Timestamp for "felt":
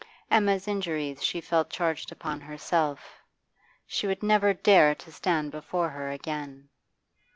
1.39-1.69